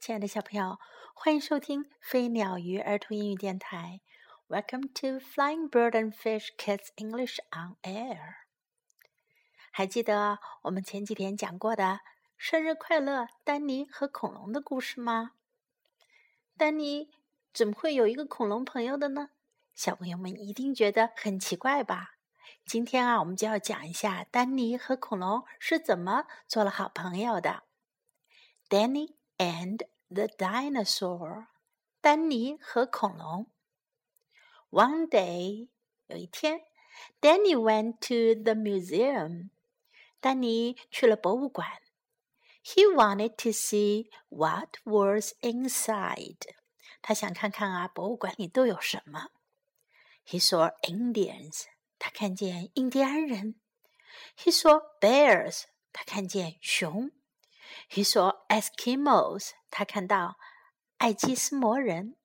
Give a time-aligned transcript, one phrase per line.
[0.00, 0.78] 亲爱的小朋友，
[1.12, 4.00] 欢迎收听飞鸟鱼儿童英语电台。
[4.46, 8.36] Welcome to Flying Bird and Fish Kids English on Air。
[9.72, 12.00] 还记得我们前几天讲过的
[12.38, 15.32] “生日快乐，丹尼和恐龙”的故事吗？
[16.56, 17.10] 丹尼
[17.52, 19.30] 怎么会有一个恐龙朋友的呢？
[19.74, 22.14] 小朋友们一定觉得很奇怪吧？
[22.64, 27.64] 今天啊，我们就要讲一下丹尼和恐龙是怎么做了好朋友的。
[28.68, 31.47] Danny and the dinosaur，
[32.01, 33.47] 丹尼和恐龙。
[34.69, 35.69] One day，
[36.07, 36.61] 有一天，
[37.21, 39.49] Danny went to the museum。
[40.19, 41.67] 丹尼去了博物馆。
[42.63, 46.39] He wanted to see what was inside。
[47.01, 49.27] 他想看看啊，博物馆里都有什么。
[50.25, 51.65] He saw Indians。
[51.99, 53.55] 他看见印第安人。
[54.37, 55.63] He saw bears。
[55.91, 57.11] 他看见熊。
[57.89, 59.51] He saw Eskimos。
[59.69, 60.37] 他看到
[60.97, 62.15] 爱基斯摩人。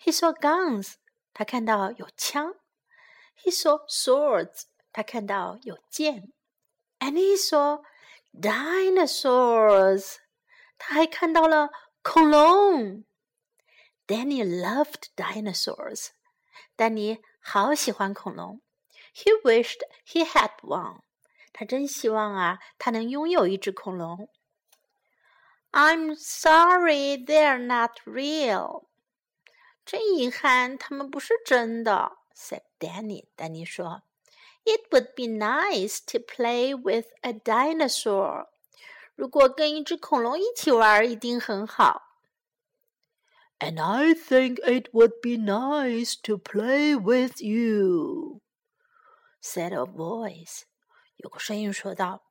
[0.00, 0.94] He saw guns。
[1.34, 2.54] 他看到有枪。
[3.42, 4.64] He saw swords。
[4.92, 6.32] 他看到有剑。
[6.98, 7.82] And he saw
[8.32, 10.16] dinosaurs。
[10.78, 11.70] 他还看到了
[12.02, 13.04] 恐龙。
[14.06, 16.08] Danny loved dinosaurs。
[16.76, 18.60] 丹尼好喜欢恐龙。
[19.14, 21.02] He wished he had one。
[21.52, 24.28] 他真希望啊，他能拥有一只恐龙。
[25.71, 28.85] I'm sorry they're not real。
[29.85, 32.17] 真遗憾，他们不是真的。
[32.35, 33.25] said Danny。
[33.37, 34.03] Danny 说
[34.63, 38.47] ：“It would be nice to play with a dinosaur。
[39.15, 42.03] 如果跟一只恐龙一起玩，一定很好。”
[43.59, 48.41] And I think it would be nice to play with you,"
[49.41, 50.63] said a voice.
[51.15, 52.23] 有个声音说道：“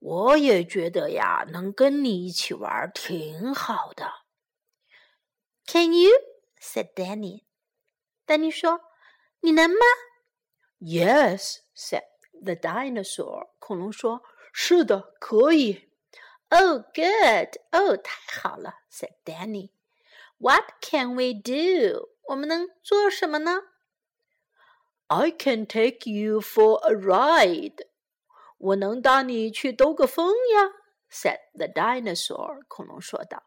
[0.00, 4.10] 我也觉得呀，能跟你一起玩挺好的。”
[5.66, 6.10] Can you?
[6.60, 7.44] said Danny.
[8.24, 8.80] 丹尼说：“
[9.40, 9.76] 你能吗？”
[10.78, 12.04] Yes, said
[12.42, 13.48] the dinosaur.
[13.58, 15.90] 恐龙说：“是的，可以。”
[16.50, 17.58] Oh, good.
[17.72, 19.70] Oh, 太好了，said Danny.
[20.38, 22.10] What can we do?
[22.28, 23.62] 我们能做什么呢？
[25.08, 27.86] I can take you for a ride.
[28.60, 30.70] 我能带你去兜个风呀，
[31.10, 32.62] said the dinosaur.
[32.68, 33.44] 恐龙说道。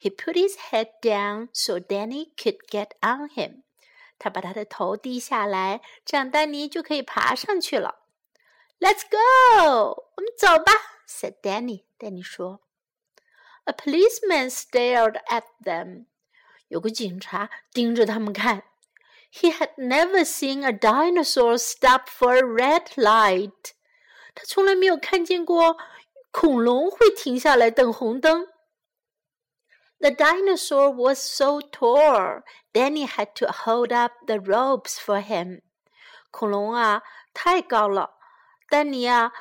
[0.00, 3.62] He put his head down so Danny could get on him.
[4.18, 8.00] 他把他的头低下来，这样丹尼就可以爬上去了。
[8.78, 10.72] Let's go，我们走吧，
[11.08, 11.84] said Danny。
[11.96, 12.60] 丹尼说。
[13.64, 16.06] A policeman stared at them.
[16.68, 18.64] 有个警察盯着他们看。
[19.32, 23.72] He had never seen a dinosaur stop for a red light。
[24.35, 25.77] 他从来没有看见过
[26.31, 28.47] 恐龙会停下来等红灯。
[29.99, 35.61] The dinosaur was so tall, Danny had to hold up the ropes for him.
[36.31, 37.01] 恐龙啊，
[37.33, 38.11] 太高了，
[38.69, 39.33] 丹尼啊，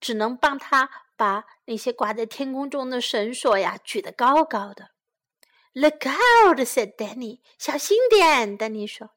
[0.00, 4.90] 只能帮他把那些挂在天空中的绳索呀举得高高的。
[5.74, 6.58] Look out!
[6.60, 7.40] said Danny.
[7.58, 9.10] 小心点，丹尼说。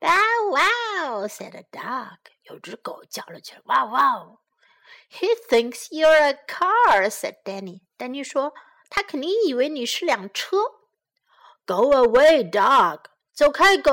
[0.00, 1.28] Bow wow!
[1.28, 2.18] said a dog.
[2.44, 4.38] 有只狗叫了起来，哇哇！
[5.10, 7.82] He thinks you're a car, said Danny.
[7.96, 8.54] 丹尼说，
[8.88, 10.56] 他肯定以为你是辆车。
[11.66, 13.04] Go away, dog.
[13.32, 13.92] 走开，狗。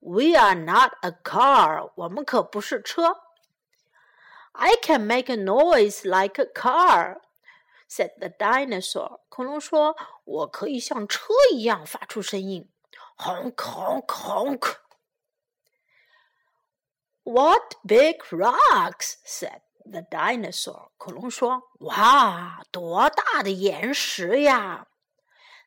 [0.00, 1.92] We are not a car.
[1.94, 3.20] 我们可不是车。
[4.52, 7.20] I can make a noise like a car
[7.88, 9.20] said the dinosaur.
[9.28, 12.70] 恐龙说：“我可以像车一样发出声音，
[13.16, 14.76] honk honk honk。”
[17.28, 19.16] What big rocks!
[19.24, 20.90] said the dinosaur.
[20.98, 24.86] 恐龙说：“哇，多大的岩石呀！”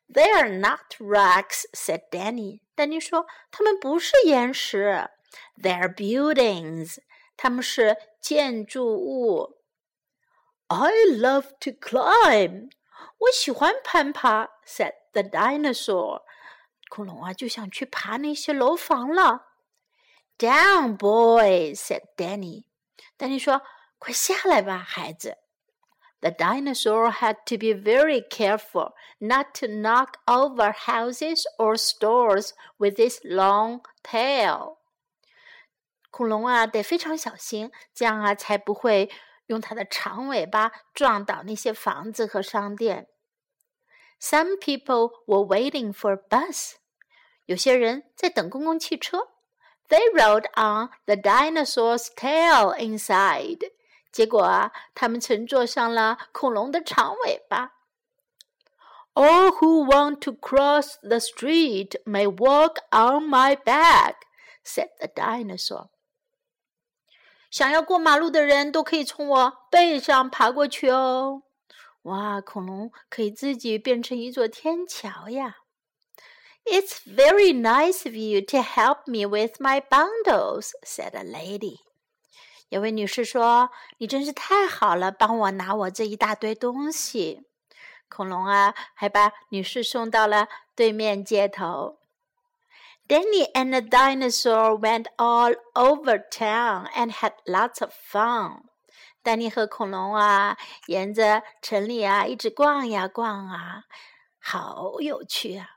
[0.08, 2.60] They're not rocks, said Danny.
[2.74, 5.10] 丹尼说：“它们不是岩石，
[5.60, 6.98] They're buildings.
[7.36, 9.58] 它们是建筑物。”
[10.68, 12.70] I love to climb.
[13.18, 16.22] 我喜欢攀爬，said the dinosaur.
[16.88, 19.46] 恐龙啊，就想去爬那些楼房了。
[20.38, 22.64] Down, boy, said Danny.
[23.16, 25.38] 丹尼说：“快下来吧，孩子。”
[26.20, 32.98] The dinosaur had to be very careful not to knock over houses or stores with
[32.98, 34.78] its long tail.
[36.10, 39.10] 恐龙啊，得非常小心，这样啊，才不会。
[39.48, 43.08] 用它的长尾巴撞倒那些房子和商店。
[44.20, 46.74] Some people were waiting for a bus。
[47.46, 49.28] 有些人在等公共汽车。
[49.92, 53.72] They rode on the dinosaur's tail inside。
[54.12, 57.72] 结果啊，他们乘坐上了恐龙的长尾巴。
[59.14, 64.14] All who want to cross the street may walk on my back,"
[64.64, 65.88] said the dinosaur.
[67.50, 71.42] 想要过马路的人都可以从我背上爬过去哦。
[72.02, 75.56] 哇，恐龙可以自己变成一座天桥呀
[76.64, 81.78] ！It's very nice of you to help me with my bundles," said a lady.
[82.68, 87.46] 有位女士说：“你真是太好了，帮我拿我这一大堆东西。”
[88.10, 91.98] 恐龙啊，还把女士送到了对面街头。
[93.06, 98.64] Danny and the dinosaur went all over town and had lots of fun.
[99.22, 103.84] 丹尼和恐龙啊，沿着城里啊一直逛呀逛啊，
[104.38, 105.70] 好有趣啊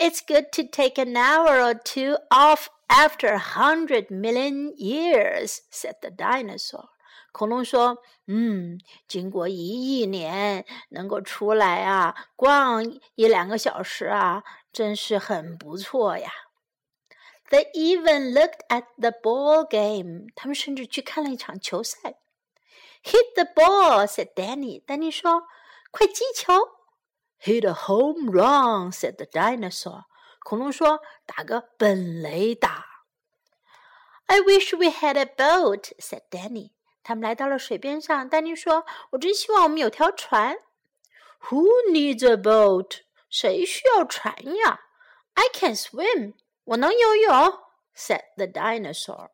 [0.00, 5.96] ！It's good to take an hour or two off after a hundred million years," said
[6.00, 6.88] the dinosaur.
[7.32, 12.82] 恐龙说：“嗯，经过一亿年，能够出来啊，逛
[13.14, 14.42] 一两个小时啊，
[14.72, 16.30] 真是很不错呀。”
[17.50, 20.28] They even looked at the ball game.
[20.34, 22.14] 他们甚至去看了一场球赛。
[23.04, 24.82] Hit the ball, said Danny.
[24.84, 25.46] 丹尼说：“
[25.92, 26.54] 快击球。”
[27.43, 30.03] Hit a home run," said the dinosaur.
[30.45, 32.85] "恐龙说，打个本垒打."
[34.27, 36.71] I wish we had a boat," said Danny.
[37.03, 40.57] 他们来到了水边上，丹尼说：“我真希望我们有条船。”
[41.49, 42.99] Who needs a boat？
[43.27, 44.81] 谁需要船呀
[45.33, 46.35] ？I can swim，
[46.65, 47.59] 我能游泳。
[47.95, 49.29] said the dinosaur.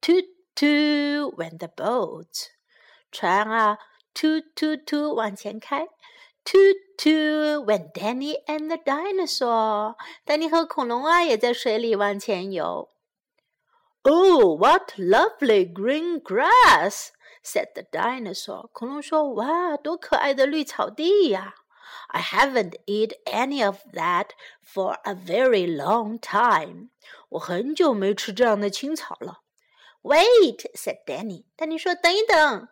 [0.00, 2.50] Toot toot went the boat.
[3.10, 3.78] 船啊，
[4.19, 5.87] ，toot toot toot 往前开。
[6.45, 9.95] Toot toot went Danny and the dinosaur.
[10.23, 12.91] 丹尼和恐龙啊也在水里往前游。
[14.03, 17.09] Oh, what lovely green grass!
[17.43, 18.69] said the dinosaur.
[18.71, 21.55] 恐龙说：“哇，多可爱的绿草地呀！”
[22.09, 24.29] I haven't eaten any of that
[24.63, 26.89] for a very long time.
[27.29, 29.41] 我很久没吃这样的青草了。
[30.03, 31.45] Wait, said Danny.
[31.55, 32.67] 丹尼说：“等一等。”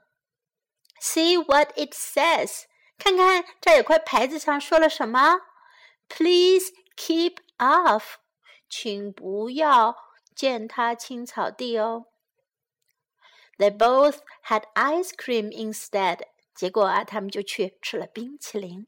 [1.01, 2.63] See what it says.
[2.97, 5.41] 看看这有块牌子上说了什么？
[6.07, 8.15] Please keep off.
[8.69, 9.95] 请不要。
[10.35, 12.05] 践踏青草地哦。
[13.57, 16.21] They both had ice cream instead.
[16.55, 18.87] 结果啊，他们就去吃了冰淇淋。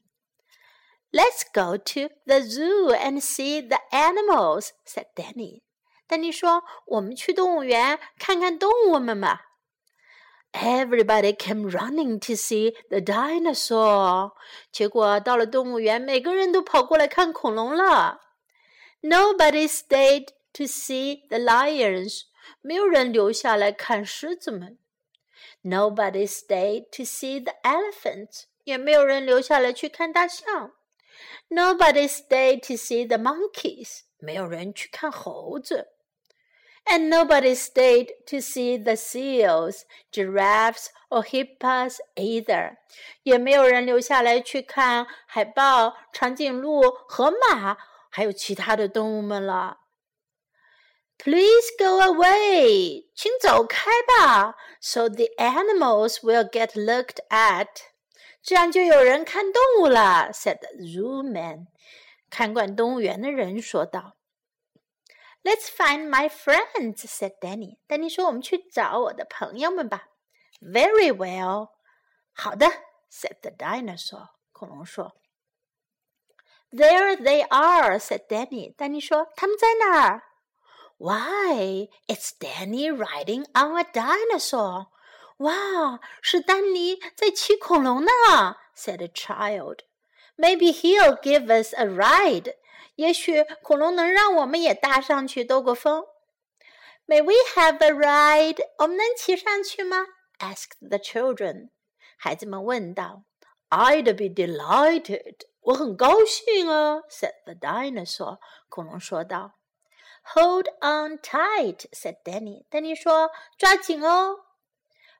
[1.12, 5.62] Let's go to the zoo and see the animals," said Danny.
[6.08, 9.42] 丹尼说：“我们去动物园看看动物们吧。””
[10.52, 14.32] Everybody came running to see the dinosaur.
[14.72, 18.20] 结果到了动物园，每个人都跑过来看恐龙了。
[19.02, 22.22] Nobody stayed to see the lions.
[22.62, 24.78] 没有人留下来看狮子们。
[25.62, 28.44] Nobody stayed to see the elephants.
[28.64, 30.72] 也没有人留下来去看大象。
[31.48, 34.00] Nobody stayed to see the monkeys.
[34.18, 35.88] 没有人去看猴子。
[36.88, 42.76] And nobody stayed to see the seals, giraffes, or hippos either.
[43.24, 47.76] 也没有人留下来去看海豹、长颈鹿、河马，
[48.08, 49.78] 还有其他的动物们了。
[51.18, 57.68] Please go away，请走开吧，so the animals will get looked at。
[58.42, 61.66] 这样就有人看动物了，said the zoo man。
[62.30, 64.16] 看管动物园的人说道。
[65.42, 67.78] Let's find my friends，said Danny。
[67.86, 70.08] 丹尼说：“我们去找我的朋友们吧。”
[70.60, 71.70] Very well。
[72.32, 72.66] 好的，
[73.10, 74.30] said the dinosaur。
[74.52, 75.14] 恐龙说。
[76.72, 78.74] There they are，said Danny。
[78.74, 80.22] 丹尼说：“他们在哪儿？”
[80.98, 84.88] Why, it's Danny riding on a dinosaur.
[85.38, 88.10] 哇，是丹尼在骑恐龙呢，
[88.74, 89.80] said a child.
[90.36, 92.54] Maybe he'll give us a ride.
[92.94, 96.04] 也许恐龙能让我们也搭上去兜个风。
[97.06, 98.58] May we have a ride?
[98.78, 100.06] 我们能骑上去吗？
[100.38, 101.70] asked the children.
[102.16, 103.22] 孩子们问道。
[103.68, 105.36] I'd be delighted.
[105.60, 108.38] 我很高兴啊，said the dinosaur.
[108.68, 109.52] 恐龙说道。
[110.34, 112.64] Hold on tight," said Danny.
[112.68, 114.40] 丹尼说：“抓紧哦。”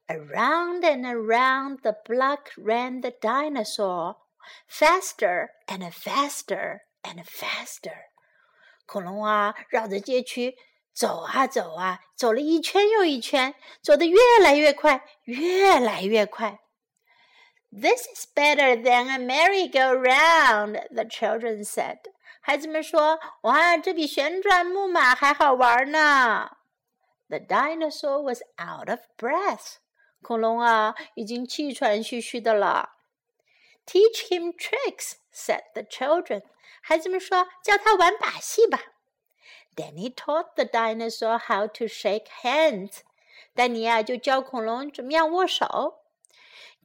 [0.09, 4.16] Around and around the block ran the dinosaur,
[4.69, 7.97] faster and faster and faster.
[8.87, 10.57] 恐龙啊，绕着街区
[10.93, 16.61] 走啊走啊，走了一圈又一圈，走得越来越快，越来越快。
[17.71, 21.99] This is better than a merry-go-round, the children said.
[22.40, 26.57] 孩子们说：“哇，这比旋转木马还好玩呢。”
[27.28, 29.78] The dinosaur was out of breath.
[30.23, 32.90] 恐龙啊，已经气喘吁吁的了。
[33.86, 36.44] Teach him tricks," said the children.
[36.82, 38.80] 孩子们说：“教他玩把戏吧。”
[39.76, 43.00] Danny taught the dinosaur how to shake hands.
[43.54, 46.00] 丹尼啊，就教恐龙怎么样握手。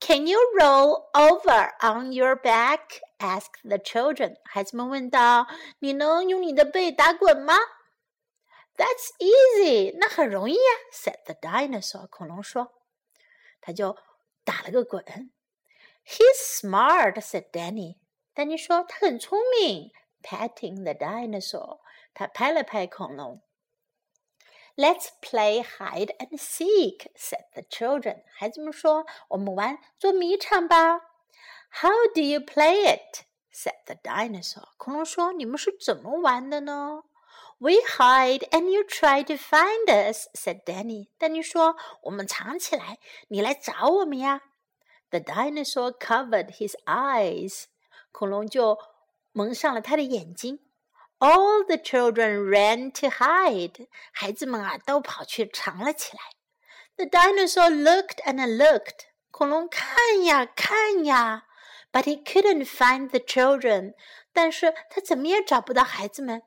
[0.01, 3.01] Can you roll over on your back?
[3.19, 4.37] asked the children.
[4.45, 5.47] 孩子们问道
[5.81, 7.55] ：“你能用你的背打滚吗？”
[8.77, 10.61] That's easy，那很容易呀
[10.93, 12.09] ，said the dinosaur。
[12.09, 12.75] 恐龙说，
[13.63, 13.97] 他就
[14.45, 15.03] 打了个滚。
[16.06, 17.98] He's smart，said Danny。
[18.34, 19.92] 丹尼说他很聪明，
[20.24, 21.80] patting the dinosaur。
[22.14, 23.42] 他拍了拍恐龙。
[24.76, 28.24] Let's play hide and seek," said the children.
[28.34, 31.02] 孩子们说：“我们玩捉迷藏吧。”
[31.82, 33.26] How do you play it?
[33.54, 34.70] said the dinosaur.
[34.78, 37.04] 恐龙说：“你们是怎么玩的呢？”
[37.60, 41.10] We hide and you try to find us," said Danny.
[41.18, 44.42] 丹尼说：“我们藏起来，你来找我们呀。”
[45.10, 47.66] The dinosaur covered his eyes.
[48.12, 48.78] 恐龙就
[49.32, 50.60] 蒙上了他的眼睛。
[51.22, 53.88] all the children ran to hide.
[54.12, 56.24] 孩子们啊，都跑去藏了起来。
[56.98, 59.06] The dinosaur looked and looked.
[59.30, 61.46] 恐龙看呀看呀，
[61.92, 63.94] but he couldn't find the children.
[64.34, 66.42] 但是他怎么也找不到孩子们。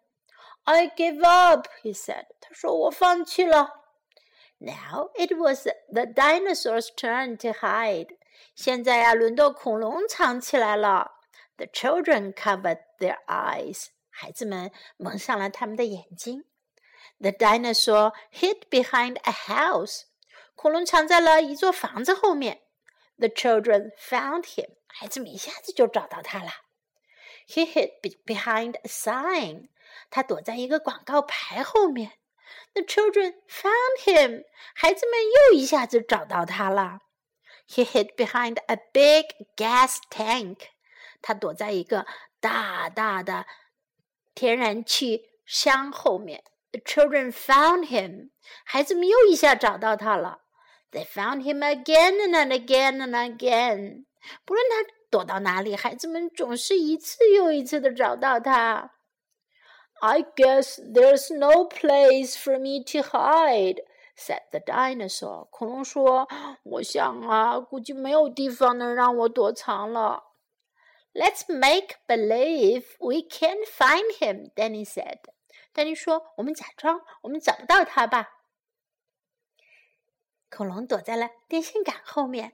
[0.64, 2.26] I give up, he said.
[2.40, 3.84] 他说我放弃了。
[4.58, 8.16] Now it was the dinosaur's turn to hide.
[8.61, 11.21] 现在呀，轮到恐龙藏起来了。
[11.55, 13.85] The children covered their eyes.
[14.09, 16.43] 孩子们蒙上了他们的眼睛。
[17.19, 20.01] The dinosaur hid behind a house.
[20.55, 22.63] 恐龙藏在了一座房子后面。
[23.17, 24.71] The children found him.
[24.87, 26.51] 孩子们一下子就找到他了。
[27.47, 29.69] He hid behind a sign.
[30.09, 32.11] 他躲在一个广告牌后面。
[32.73, 34.43] The children found him.
[34.75, 36.99] 孩子们又一下子找到他了。
[37.68, 40.58] He hid behind a big gas tank.
[41.22, 42.06] 他躲在一个
[42.40, 43.46] 大大的
[44.34, 46.44] 天然气箱后面。
[46.72, 48.30] The children found him.
[48.64, 50.40] 孩子们又一下找到他了。
[50.90, 54.04] They found him again and again and again.
[54.44, 58.92] 不论他躲到哪里，孩子们总是一次又一次的找到他。
[60.00, 63.78] I guess there's no place for me to hide,
[64.19, 65.47] Said the dinosaur.
[65.49, 66.27] 恐龙说
[66.63, 70.25] ：“我想啊，估计没有地方能让我躲藏了。”
[71.13, 75.19] Let's make believe we can't find him, Danny said.
[75.73, 78.29] 丹尼说：“我们假装我们找不到他吧。”
[80.51, 82.53] 恐龙躲在了电线杆后面，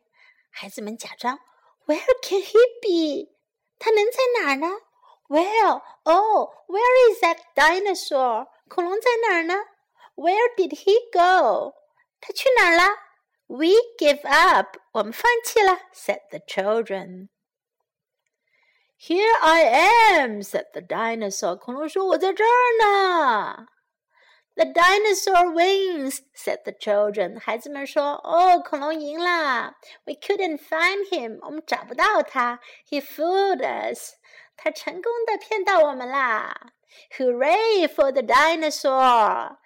[0.49, 1.39] 孩子们假装
[1.85, 3.33] ：“Where can he be？
[3.77, 4.67] 他能在哪儿呢
[5.27, 8.47] ？”“Well, oh, where is that dinosaur？
[8.67, 9.55] 恐龙在哪儿呢
[10.14, 11.74] ？”“Where did he go？
[12.20, 12.98] 他去哪儿了？”“
[13.46, 17.28] We give up，我们放弃了。”said the children.
[18.98, 21.58] Here I am," said the dinosaur.
[21.58, 23.66] 恐龙说：“我在这儿呢。”
[24.56, 27.40] The dinosaur wins," said the children.
[27.40, 29.76] 孩子们说：“哦，恐龙赢了。
[30.04, 31.38] We couldn't find him.
[31.40, 32.60] 我们找不到他。
[32.90, 34.16] He fooled us.
[34.56, 36.54] 他成功的骗到我们啦。
[37.16, 39.56] Hooray for the dinosaur!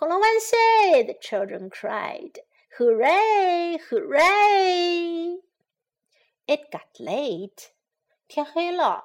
[0.00, 1.04] 恐龙万岁！
[1.04, 2.32] The children cried.
[2.78, 3.78] Hooray!
[3.88, 5.40] Hooray!
[6.46, 7.70] It got late.
[8.28, 9.04] 天黑了，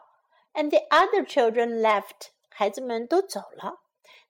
[0.53, 2.29] and the other children left。
[2.49, 3.81] 孩子们都走了。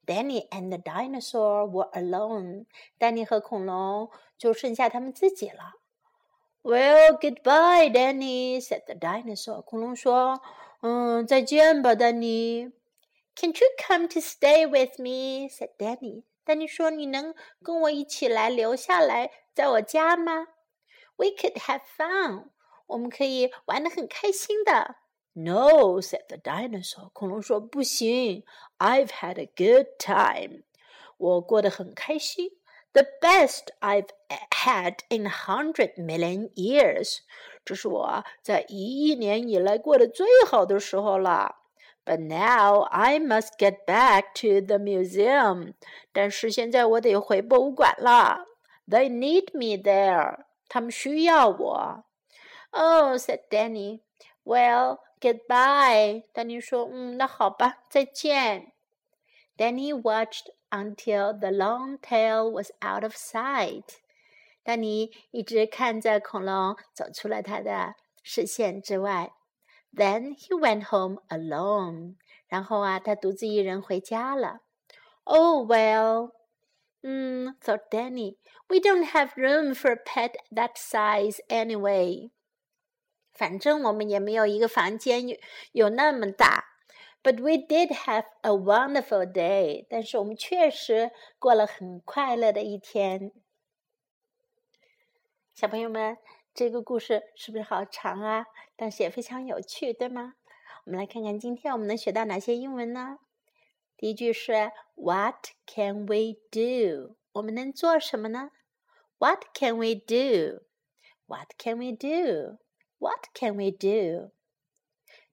[0.05, 2.65] Danny and the dinosaur were alone。
[2.97, 5.73] 丹尼和恐龙就剩下他们自己了。
[6.63, 9.63] Well, goodbye, Danny," said the dinosaur.
[9.63, 10.41] 恐龙说：“
[10.81, 12.71] 嗯，再见吧，丹尼。”
[13.35, 15.47] Can't you come to stay with me?
[15.49, 16.23] said Danny.
[16.46, 20.46] 丹尼说：“你能跟我一起来留下来，在我家吗
[21.16, 22.50] ？We could have fun.
[22.86, 24.94] 我们可以玩得很开心的。
[25.32, 27.10] No, said the dinosaur.
[27.12, 28.44] 恐龙说：“不行
[28.78, 30.62] ，I've had a good time.
[31.16, 32.52] 我过得很开心
[32.92, 34.10] ，the best I've
[34.50, 37.22] had in a hundred million years.
[37.64, 41.56] 这是我在一亿年以来过得最好的时候了。
[42.05, 45.73] But now I must get back to the museum.
[46.11, 48.45] 但是现在我得回博物馆了。
[48.87, 50.45] They need me there.
[50.67, 52.05] 他们需要我。”
[52.71, 54.01] Oh, said Danny.
[54.43, 56.23] Well, goodbye.
[56.33, 58.71] 丹尼说：“嗯，那好吧，再见。”
[59.57, 63.83] Danny watched until the long tail was out of sight.
[64.63, 69.33] 丹尼一直看着恐龙走出了他的视线之外。
[69.95, 72.15] Then he went home alone.
[72.47, 74.61] 然后啊，他独自一人回家了。
[75.23, 76.31] Oh well.
[77.01, 78.37] 嗯，thought Danny.
[78.67, 82.31] We don't have room for a pet that size anyway.
[83.33, 85.37] 反正我们也没有一个房间有
[85.71, 86.65] 有那么大。
[87.23, 89.85] But we did have a wonderful day。
[89.89, 93.31] 但是我们确实过了很快乐的一天。
[95.53, 96.17] 小朋友们，
[96.56, 98.46] 这个故事是不是好长啊？
[98.76, 100.36] 但是也非常有趣，对吗？
[100.86, 103.18] 我们来看看今天我们能学到哪些英文呢？
[103.98, 107.16] 第一句是 What can we do？
[107.32, 108.52] 我们能做什么呢
[109.18, 114.30] ？What can we do？What can we do？What can we do？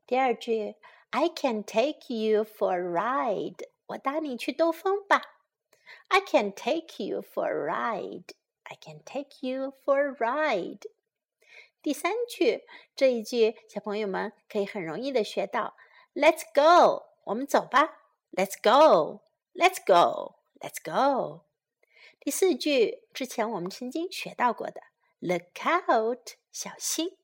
[0.06, 0.76] 第二句
[1.12, 3.70] ，I can take you for a ride。
[3.86, 5.22] 我带你去兜风吧。
[6.10, 8.26] I can take you for a ride.
[8.64, 10.82] I can take you for a ride.
[11.84, 12.64] 第三句
[12.96, 15.76] 这一句，小朋友们可以很容易的学到。
[16.14, 18.00] Let's go，我们走吧。
[18.32, 21.42] Let's go，Let's go，Let's go。
[22.22, 24.82] 第四句之前我们曾经学到过的。
[25.20, 25.44] Look
[25.90, 27.18] out，小心。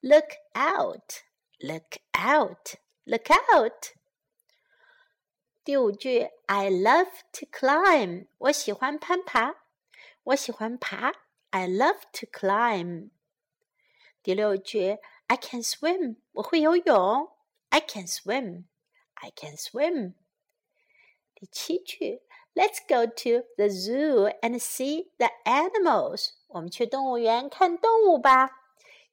[0.00, 1.20] Look out!
[1.58, 2.76] Look out!
[3.04, 3.92] Look out!
[5.62, 8.28] 第五句，I love to climb。
[8.38, 9.56] 我喜欢攀爬。
[10.22, 11.12] 我喜欢爬。
[11.50, 13.10] I love to climb。
[14.25, 16.17] 第六句，I can swim。
[16.33, 17.29] 我会游泳。
[17.69, 20.13] I can swim。I can swim。
[21.35, 22.21] 第七句，
[22.53, 26.31] Let's go to the zoo and see the animals。
[26.47, 28.51] 我们去动物园看动物吧。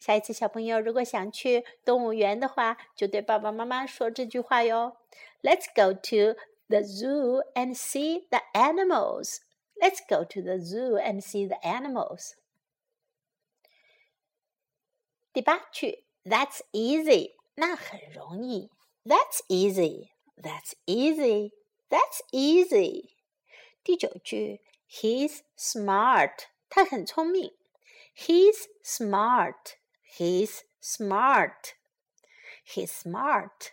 [0.00, 4.96] 下一次小朋友如果想去动物园的话，就对爸爸妈妈说这句话哟。
[5.42, 9.38] Let's go to the zoo and see the animals.
[9.80, 12.32] Let's go to the zoo and see the animals.
[15.32, 18.70] 第八句，That's easy，那很容易。
[19.04, 20.10] That's easy.
[20.36, 21.52] That's easy.
[21.88, 23.10] That's easy.
[23.82, 27.54] 第九句，He's smart，他很聪明。
[28.14, 29.76] He's smart.
[30.16, 31.74] He's smart.
[32.66, 33.72] He's smart.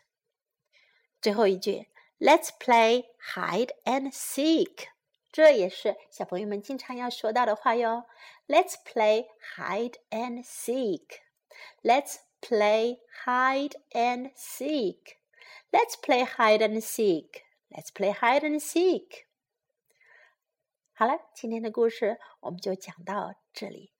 [1.21, 1.87] 最后一句，
[2.19, 4.87] Let's play hide and seek。
[5.31, 8.05] 这也是小朋友们经常要说到的话哟。
[8.47, 11.19] Let's play hide and seek.
[11.83, 15.17] Let's play hide and seek.
[15.71, 17.43] Let's play hide and seek.
[17.69, 19.25] Let's play hide and seek.
[20.93, 23.91] 好了，今天的故事我们就讲到这里。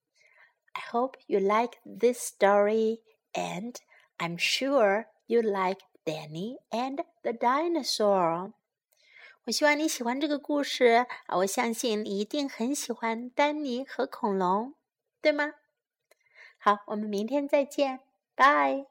[0.74, 3.02] I hope you like this story,
[3.34, 3.76] and
[4.18, 8.54] I'm sure you like Danny and the dinosaur.
[9.46, 11.38] 我希望你喜欢这个故事啊！
[11.38, 14.76] 我相信你一定很喜欢丹尼和恐龙，
[15.22, 15.54] 对吗？
[16.63, 18.01] 好，我们明天再见，
[18.35, 18.90] 拜。